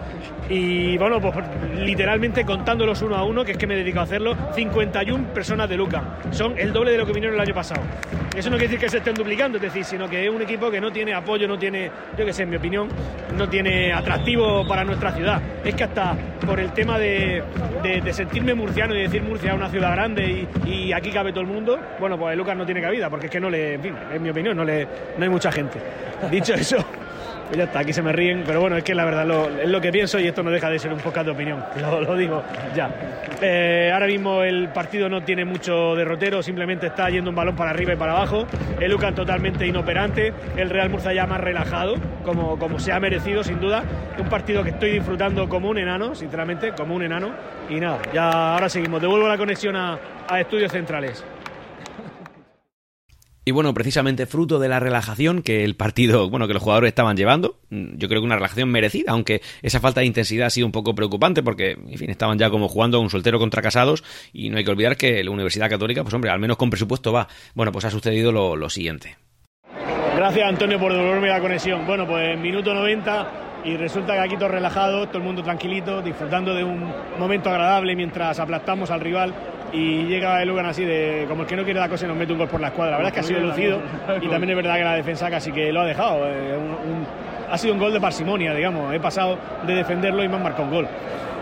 [0.49, 1.35] Y bueno, pues
[1.77, 5.77] literalmente contándolos uno a uno, que es que me dedico a hacerlo, 51 personas de
[5.77, 6.19] Luca.
[6.31, 7.81] Son el doble de lo que vinieron el año pasado.
[8.35, 10.71] Eso no quiere decir que se estén duplicando, es decir, sino que es un equipo
[10.71, 12.89] que no tiene apoyo, no tiene, yo que sé, en mi opinión,
[13.37, 15.39] no tiene atractivo para nuestra ciudad.
[15.63, 16.15] Es que hasta
[16.53, 17.41] por el tema de,
[18.11, 21.79] sentirme murciano y decir Murcia es una ciudad grande y, aquí cabe todo el mundo,
[21.99, 24.29] bueno, pues Lucas no tiene cabida, porque es que no le, en fin, en mi
[24.29, 24.87] opinión, no, le,
[25.17, 25.79] no hay mucha gente.
[26.29, 26.77] Dicho eso,
[27.47, 29.27] pues ya está, aquí se me ríen, pero bueno, es que la verdad
[29.61, 32.15] es lo que pienso y esto no deja de ser un poco de opinión, lo,
[32.15, 32.43] digo
[32.75, 32.89] ya.
[33.41, 37.71] Eh, ahora mismo el partido no tiene mucho derrotero, simplemente está yendo un balón para
[37.71, 38.47] arriba y para abajo.
[38.79, 43.43] El Lucan totalmente inoperante, el Real Murcia ya más relajado, como, como se ha merecido
[43.43, 43.83] sin duda.
[44.17, 47.31] Un partido que estoy disfrutando como un enano, sinceramente, como un enano.
[47.69, 49.01] Y nada, ya ahora seguimos.
[49.01, 49.99] Devuelvo la conexión a
[50.39, 51.23] Estudios Centrales.
[53.45, 57.17] Y bueno, precisamente fruto de la relajación que el partido, bueno, que los jugadores estaban
[57.17, 60.65] llevando, mm, yo creo que una relajación merecida, aunque esa falta de intensidad ha sido
[60.65, 64.49] un poco preocupante porque, en fin, estaban ya como jugando un soltero contra casados y
[64.49, 67.27] no hay que olvidar que la Universidad Católica, pues hombre, al menos con presupuesto va.
[67.53, 69.17] Bueno, pues ha sucedido lo, lo siguiente.
[70.15, 71.85] Gracias Antonio por devolverme la conexión.
[71.85, 76.53] Bueno, pues minuto 90 y resulta que aquí todo relajado, todo el mundo tranquilito, disfrutando
[76.53, 79.33] de un momento agradable mientras aplastamos al rival
[79.73, 82.17] y llega el Lugan así de como el que no quiere la cosa y nos
[82.17, 82.91] mete un gol por la escuadra.
[82.91, 83.81] La verdad es que ha sido lucido
[84.21, 86.27] y también es verdad que la defensa casi que lo ha dejado.
[86.27, 86.57] Eh,
[87.49, 88.93] ha sido un gol de parsimonia, digamos.
[88.93, 90.87] He pasado de defenderlo y me han marcado un gol.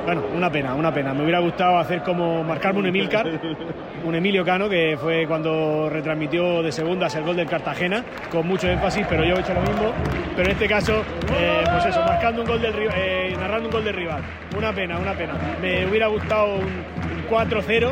[0.06, 1.14] Bueno, una pena, una pena.
[1.14, 3.28] Me hubiera gustado hacer como marcarme un Emilcar,
[4.04, 8.68] un Emilio Cano, que fue cuando retransmitió de segundas el gol del Cartagena, con mucho
[8.68, 9.92] énfasis, pero yo he hecho lo mismo.
[10.36, 11.04] Pero en este caso,
[11.38, 14.22] eh, pues eso, marcando un gol del eh, narrando un gol del rival.
[14.58, 15.34] Una pena, una pena.
[15.62, 16.84] Me hubiera gustado un
[17.30, 17.92] 4-0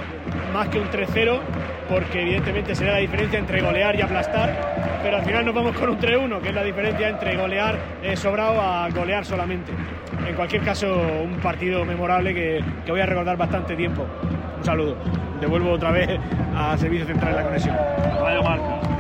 [0.53, 1.39] más que un 3-0
[1.89, 5.89] porque evidentemente sería la diferencia entre golear y aplastar, pero al final nos vamos con
[5.89, 9.71] un 3-1, que es la diferencia entre golear eh, sobrado a golear solamente.
[10.27, 14.05] En cualquier caso, un partido memorable que, que voy a recordar bastante tiempo.
[14.57, 14.95] Un saludo.
[15.41, 16.19] Devuelvo otra vez
[16.55, 17.77] a Servicio Central de la Conexión.
[18.21, 18.98] Radio Marca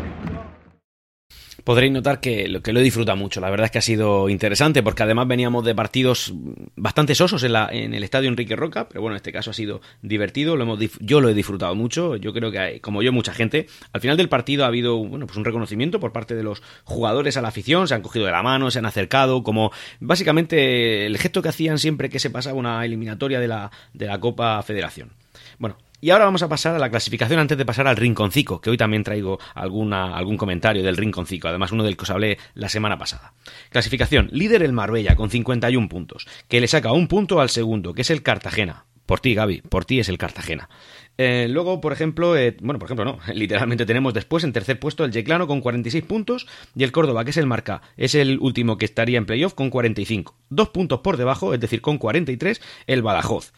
[1.69, 3.39] podréis notar que lo, que lo he disfrutado mucho.
[3.41, 6.33] La verdad es que ha sido interesante porque además veníamos de partidos
[6.75, 9.53] bastante sosos en, la, en el estadio Enrique Roca, pero bueno, en este caso ha
[9.53, 10.55] sido divertido.
[10.55, 12.15] Lo hemos, yo lo he disfrutado mucho.
[12.15, 13.67] Yo creo que, como yo, mucha gente.
[13.93, 17.37] Al final del partido ha habido bueno, pues un reconocimiento por parte de los jugadores
[17.37, 17.87] a la afición.
[17.87, 21.77] Se han cogido de la mano, se han acercado, como básicamente el gesto que hacían
[21.77, 25.11] siempre que se pasaba una eliminatoria de la, de la Copa Federación.
[25.59, 28.69] Bueno, y ahora vamos a pasar a la clasificación antes de pasar al rinconcico, que
[28.69, 32.69] hoy también traigo alguna, algún comentario del rinconcico, además uno del que os hablé la
[32.69, 33.33] semana pasada.
[33.69, 38.01] Clasificación, líder el Marbella con 51 puntos, que le saca un punto al segundo, que
[38.01, 38.85] es el Cartagena.
[39.05, 40.69] Por ti, Gaby, por ti es el Cartagena.
[41.17, 45.03] Eh, luego, por ejemplo, eh, bueno, por ejemplo, no, literalmente tenemos después en tercer puesto
[45.03, 48.77] el Yeclano con 46 puntos y el Córdoba, que es el marca, es el último
[48.77, 50.35] que estaría en playoff con 45.
[50.49, 53.51] Dos puntos por debajo, es decir, con 43, el Badajoz.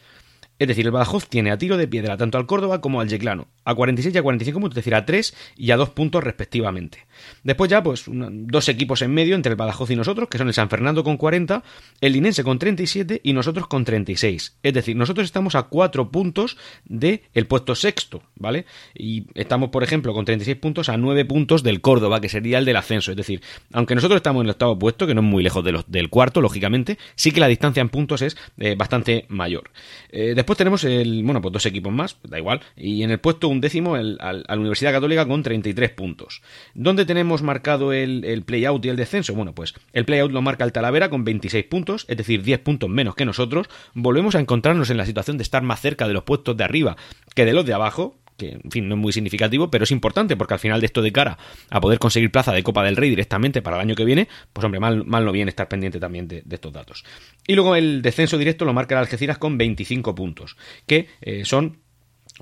[0.62, 3.48] Es decir, el Badajoz tiene a tiro de piedra tanto al Córdoba como al Yeclano,
[3.64, 7.04] a 46 y a 45 puntos, es decir, a 3 y a 2 puntos respectivamente.
[7.42, 10.54] Después ya, pues, dos equipos en medio entre el Badajoz y nosotros, que son el
[10.54, 11.62] San Fernando con 40,
[12.00, 14.56] el Linense con 37 y nosotros con 36.
[14.62, 18.66] Es decir, nosotros estamos a 4 puntos del el puesto sexto, ¿vale?
[18.94, 22.64] Y estamos, por ejemplo, con 36 puntos a 9 puntos del Córdoba, que sería el
[22.64, 23.10] del ascenso.
[23.10, 26.10] Es decir, aunque nosotros estamos en el octavo puesto, que no es muy lejos del
[26.10, 29.70] cuarto, lógicamente, sí que la distancia en puntos es eh, bastante mayor.
[30.10, 33.48] Eh, después tenemos el, bueno, pues dos equipos más, da igual, y en el puesto
[33.48, 36.42] un décimo el, a la Universidad Católica con 33 puntos.
[36.74, 39.34] ¿Dónde tenemos marcado el, el play-out y el descenso?
[39.34, 42.88] Bueno, pues el play-out lo marca el Talavera con 26 puntos, es decir, 10 puntos
[42.88, 43.68] menos que nosotros.
[43.92, 46.96] Volvemos a encontrarnos en la situación de estar más cerca de los puestos de arriba
[47.34, 50.36] que de los de abajo, que en fin no es muy significativo, pero es importante
[50.36, 51.36] porque al final de esto de cara
[51.68, 54.64] a poder conseguir plaza de Copa del Rey directamente para el año que viene, pues
[54.64, 57.04] hombre, mal, mal no viene estar pendiente también de, estos datos.
[57.46, 61.81] Y luego el descenso directo lo marca el Algeciras con 25 puntos, que eh, son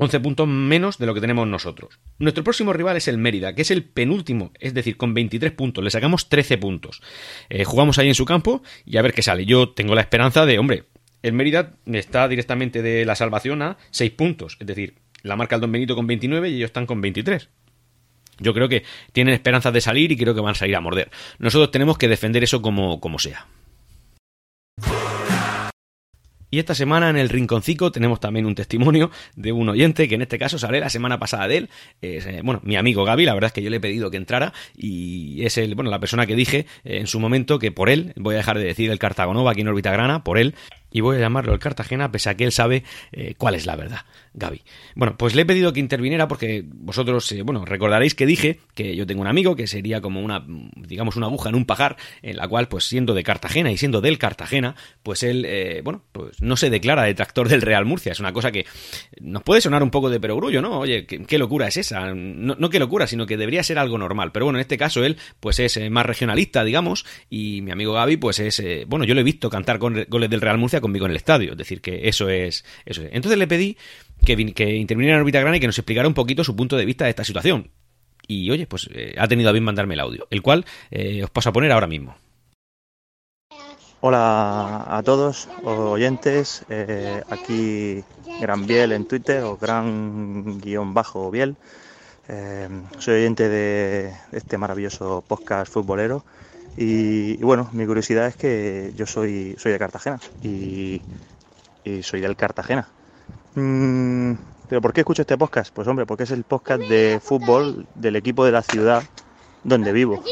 [0.00, 1.98] 11 puntos menos de lo que tenemos nosotros.
[2.18, 5.84] Nuestro próximo rival es el Mérida, que es el penúltimo, es decir, con 23 puntos.
[5.84, 7.02] Le sacamos 13 puntos.
[7.50, 9.44] Eh, jugamos ahí en su campo y a ver qué sale.
[9.44, 10.84] Yo tengo la esperanza de, hombre,
[11.22, 14.56] el Mérida está directamente de la salvación a 6 puntos.
[14.58, 17.50] Es decir, la marca el Don Benito con 29 y ellos están con 23.
[18.38, 21.10] Yo creo que tienen esperanzas de salir y creo que van a salir a morder.
[21.38, 23.46] Nosotros tenemos que defender eso como, como sea.
[26.50, 30.22] Y esta semana en el Rinconcico tenemos también un testimonio de un oyente que en
[30.22, 31.70] este caso sale la semana pasada de él.
[32.02, 34.52] Eh, bueno, mi amigo Gaby, la verdad es que yo le he pedido que entrara
[34.76, 38.12] y es el, bueno, la persona que dije eh, en su momento que por él,
[38.16, 40.54] voy a dejar de decir el Cartagonova aquí en órbita grana, por él,
[40.90, 43.76] y voy a llamarlo el Cartagena, pese a que él sabe eh, cuál es la
[43.76, 44.00] verdad,
[44.34, 44.62] Gaby.
[44.94, 48.96] Bueno, pues le he pedido que interviniera porque vosotros, eh, bueno, recordaréis que dije que
[48.96, 50.44] yo tengo un amigo que sería como una,
[50.76, 54.00] digamos, una aguja en un pajar, en la cual, pues siendo de Cartagena y siendo
[54.00, 58.12] del Cartagena, pues él, eh, bueno, pues no se declara detractor del Real Murcia.
[58.12, 58.66] Es una cosa que
[59.20, 60.80] nos puede sonar un poco de perogrullo, ¿no?
[60.80, 62.12] Oye, ¿qué, locura es esa?
[62.14, 64.32] No, no qué locura, sino que debería ser algo normal.
[64.32, 68.16] Pero bueno, en este caso él, pues es más regionalista, digamos, y mi amigo Gaby,
[68.16, 71.12] pues es, bueno, yo lo he visto cantar con goles del Real Murcia Conmigo en
[71.12, 71.52] el estadio.
[71.52, 72.64] Es decir, que eso es.
[72.86, 73.76] Eso Entonces le pedí
[74.24, 76.84] que, que interviniera en órbita grana y que nos explicara un poquito su punto de
[76.84, 77.70] vista de esta situación.
[78.26, 81.30] Y oye, pues eh, ha tenido a bien mandarme el audio, el cual eh, os
[81.30, 82.14] paso a poner ahora mismo.
[84.02, 88.02] Hola a todos, oyentes, eh, aquí
[88.40, 91.56] Gran Biel en Twitter o Gran guion bajo Biel.
[92.98, 96.24] soy oyente de este maravilloso podcast futbolero
[96.82, 101.02] y, bueno, mi curiosidad es que yo soy, soy de Cartagena y,
[102.00, 102.88] soy del Cartagena.
[103.54, 104.32] Mm,
[104.66, 105.74] ¿Pero por qué escucho este podcast?
[105.74, 109.02] Pues hombre, porque es el podcast de fútbol del equipo de la ciudad
[109.62, 110.24] donde vivo.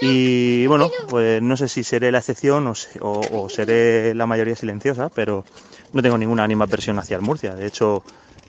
[0.00, 5.44] Y bueno, pues no sé si seré la excepción o, seré la mayoría silenciosa, pero
[5.92, 7.54] no tengo ninguna animadversión hacia el Murcia.
[7.54, 8.02] De hecho,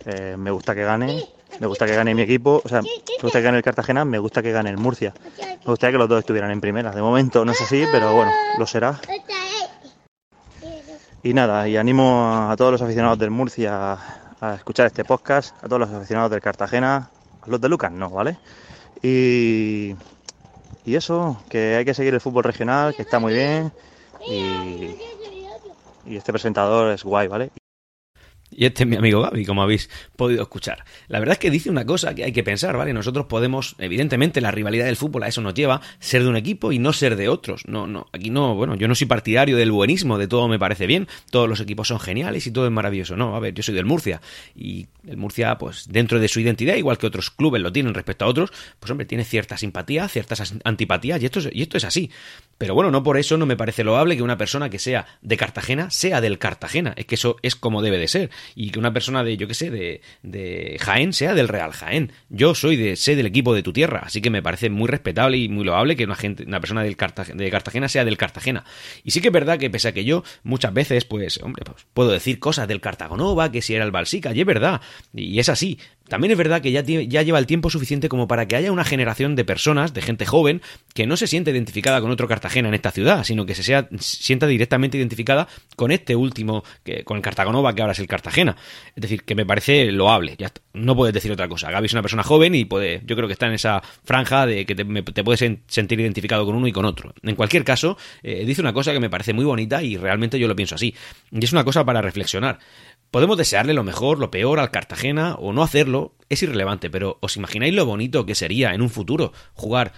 [0.03, 1.23] eh, me gusta que gane,
[1.59, 2.89] me gusta que gane mi equipo, o sea, me
[3.21, 5.13] gusta que gane el Cartagena, me gusta que gane el Murcia.
[5.39, 6.91] Me gustaría que los dos estuvieran en primera.
[6.91, 8.99] De momento no es así, pero bueno, lo será.
[11.21, 13.97] Y nada, y animo a todos los aficionados del Murcia
[14.39, 17.09] a escuchar este podcast, a todos los aficionados del Cartagena,
[17.41, 18.37] a los de Lucas no, ¿vale?
[19.01, 19.95] Y,
[20.85, 23.71] y eso, que hay que seguir el fútbol regional, que está muy bien.
[24.27, 24.95] Y,
[26.05, 27.51] y este presentador es guay, ¿vale?
[28.59, 30.83] Y este es mi amigo Gaby, como habéis podido escuchar.
[31.07, 32.91] La verdad es que dice una cosa que hay que pensar, ¿vale?
[32.91, 36.73] Nosotros podemos, evidentemente, la rivalidad del fútbol a eso nos lleva, ser de un equipo
[36.73, 37.65] y no ser de otros.
[37.67, 40.87] No, no, aquí no, bueno, yo no soy partidario del buenismo, de todo me parece
[40.87, 43.15] bien, todos los equipos son geniales y todo es maravilloso.
[43.15, 44.19] No, a ver, yo soy del Murcia
[44.53, 48.25] y el Murcia, pues dentro de su identidad, igual que otros clubes lo tienen respecto
[48.25, 52.11] a otros, pues hombre, tiene cierta simpatía, ciertas antipatías y esto y esto es así.
[52.59, 55.37] Pero bueno, no por eso no me parece loable que una persona que sea de
[55.37, 56.93] Cartagena sea del Cartagena.
[56.97, 58.31] Es que eso es como debe de ser.
[58.53, 62.11] Y que una persona de, yo qué sé, de, de Jaén sea del Real Jaén.
[62.27, 64.01] Yo soy de, sé del equipo de tu tierra.
[64.03, 66.97] Así que me parece muy respetable y muy loable que una, gente, una persona del
[67.33, 68.65] de Cartagena sea del Cartagena.
[69.05, 71.87] Y sí que es verdad que pese a que yo muchas veces, pues, hombre, pues,
[71.93, 74.81] puedo decir cosas del Cartagonova, que si era el Balsica, y es verdad.
[75.13, 75.79] Y es así.
[76.09, 79.35] También es verdad que ya, lleva el tiempo suficiente como para que haya una generación
[79.35, 80.61] de personas, de gente joven,
[80.93, 83.87] que no se siente identificada con otro Cartagena en esta ciudad, sino que se sea,
[83.99, 86.63] sienta directamente identificada con este último,
[87.05, 88.55] con el Cartagonova, que ahora es el Cartagena.
[88.95, 90.35] Es decir, que me parece loable.
[90.37, 91.71] Ya no puedes decir otra cosa.
[91.71, 94.65] Gaby es una persona joven y puede, yo creo que está en esa franja de
[94.65, 97.13] que te, puedes sentir identificado con uno y con otro.
[97.21, 100.47] En cualquier caso, eh, dice una cosa que me parece muy bonita y realmente yo
[100.47, 100.93] lo pienso así.
[101.31, 102.59] Y es una cosa para reflexionar.
[103.11, 107.37] Podemos desearle lo mejor, lo peor al Cartagena o no hacerlo, es irrelevante, pero ¿os
[107.37, 109.93] imagináis lo bonito que sería en un futuro jugar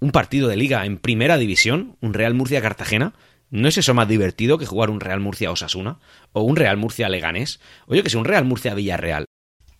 [0.00, 3.14] un partido de liga en primera división, un Real Murcia-Cartagena?
[3.50, 6.00] ¿No es eso más divertido que jugar un Real Murcia-Osasuna?
[6.32, 7.60] ¿O un Real Murcia-Leganés?
[7.86, 9.24] Oye, que sea un Real Murcia-Villarreal.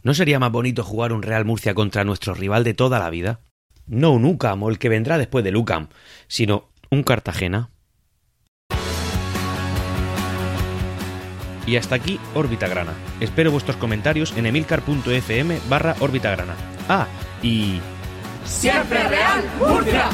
[0.02, 3.40] ¿No sería más bonito jugar un Real Murcia contra nuestro rival de toda la vida?
[3.86, 5.88] No un UCAM o el que vendrá después del UCAM,
[6.28, 7.70] sino un Cartagena.
[11.66, 12.92] Y hasta aquí Órbita Grana.
[13.20, 16.54] Espero vuestros comentarios en emilcar.fm barra Órbita Grana.
[16.88, 17.06] Ah,
[17.42, 17.80] y...
[18.44, 20.10] ¡Siempre Real Murcia!